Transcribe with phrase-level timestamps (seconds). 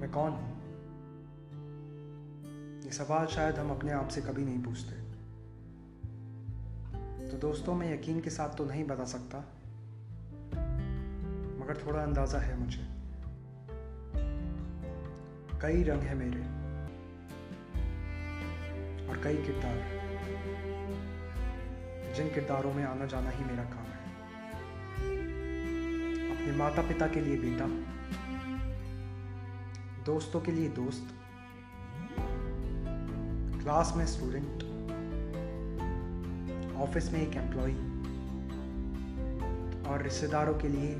[0.00, 0.48] मैं कौन हूँ?
[2.82, 4.96] ये सवाल शायद हम अपने आप से कभी नहीं पूछते।
[7.30, 9.38] तो दोस्तों, मैं यकीन के साथ तो नहीं बता सकता,
[11.58, 12.86] मगर थोड़ा अंदाज़ा है मुझे।
[15.62, 16.42] कई रंग है मेरे,
[19.08, 19.76] और कई किरदार
[22.14, 23.97] जिन किरदारों में आना जाना ही मेरा काम है।
[26.58, 27.66] माता पिता के लिए बेटा
[30.06, 31.08] दोस्तों के लिए दोस्त।
[33.62, 34.62] क्लास में स्टूडेंट।
[36.76, 37.72] ऑफ़िस में एक एम्प्लॉय
[39.90, 40.94] और रिश्तेदारों के लिए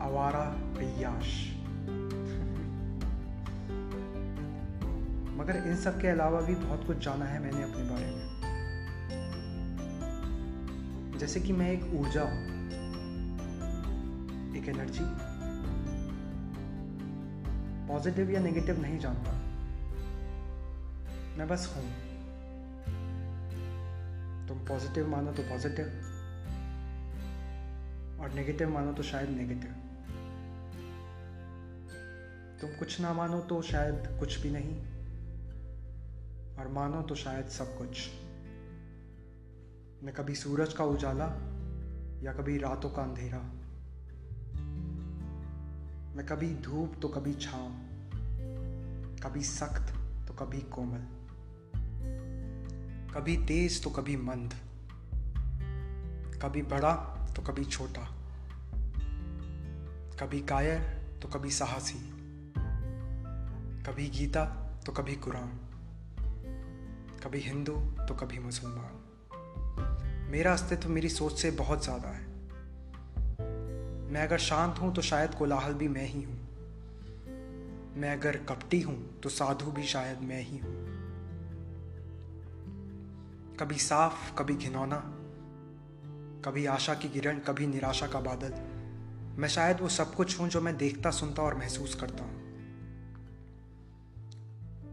[0.00, 0.44] आवारा
[0.78, 1.32] अयाश
[5.38, 8.26] मगर इन सब के अलावा भी बहुत कुछ जाना है मैंने अपने बारे में।
[11.18, 12.57] जैसे कि मैं एक ऊर्जा हूँ।
[14.68, 15.04] एनर्जी
[17.88, 19.32] पॉजिटिव या नेगेटिव नहीं जानता।
[21.38, 21.84] मैं बस हूँ।
[24.48, 25.86] तुम पॉजिटिव मानो तो पॉजिटिव
[28.22, 29.70] और नेगेटिव मानो तो शायद नेगेटिव
[32.60, 34.76] तुम कुछ ना मानो तो शायद कुछ भी नहीं
[36.56, 38.08] और मानो तो शायद सब कुछ।
[40.02, 41.26] मैं कभी सूरज का उजाला
[42.22, 43.38] या कभी रातों का अंधेरा।
[46.18, 47.68] मैं कभी धूप तो कभी छांव,
[49.22, 49.92] कभी सख्त
[50.28, 51.02] तो कभी कोमल,
[53.14, 54.54] कभी तेज तो कभी मंद,
[56.42, 56.92] कभी बड़ा
[57.36, 58.02] तो कभी छोटा,
[60.20, 60.80] कभी कायर
[61.22, 61.98] तो कभी साहसी,
[63.86, 64.44] कभी गीता
[64.86, 65.58] तो कभी कुरान,
[67.24, 67.76] कभी हिंदू
[68.08, 72.27] तो कभी मुसलमान। मेरा अस्तित्व मेरी सोच से बहुत ज़्यादा है।
[74.08, 76.36] मैं अगर शांत हूँ तो शायद कोलाहल भी मैं ही हूँ।
[77.96, 80.74] मैं अगर कपटी हूँ तो साधु भी शायद मैं ही हूँ।
[83.56, 84.96] कभी साफ़, कभी घिनौना,
[86.44, 88.54] कभी आशा की किरण, कभी निराशा का बादल।
[89.40, 92.38] मैं शायद वो सब कुछ हूँ जो मैं देखता, सुनता और महसूस करता हूँ।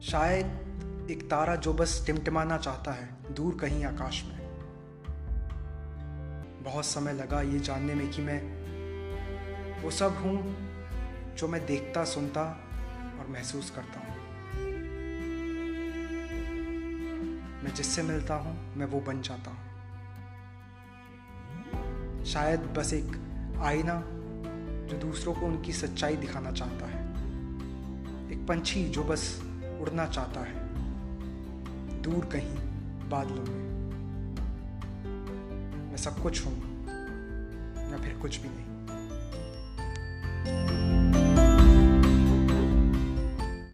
[0.00, 4.38] शायद एक तारा जो बस टिमटिमाना चाहता है, दूर कहीं आकाश में।
[6.62, 8.62] बहुत समय लगा ये जानने में कि मैं
[9.82, 10.56] वो सब हूँ
[11.36, 12.42] जो मैं देखता, सुनता
[13.20, 14.16] और महसूस करता हूँ।
[17.62, 19.72] मैं जिससे मिलता हूँ, मैं वो बन जाता हूँ।
[22.24, 24.02] शायद बस एक आईना
[24.86, 27.02] जो दूसरों को उनकी सच्चाई दिखाना चाहता है।
[28.32, 29.42] एक पंछी जो बस
[29.80, 30.54] उड़ना चाहता है।
[32.02, 32.56] दूर कहीं
[33.08, 33.62] बादलों में।
[35.90, 36.86] मैं सब कुछ हूँ
[37.90, 38.81] या फिर कुछ भी नहीं।